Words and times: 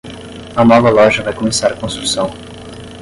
A 0.61 0.65
nova 0.65 0.89
loja 0.89 1.21
vai 1.21 1.31
começar 1.35 1.71
a 1.73 1.77
construção. 1.77 2.31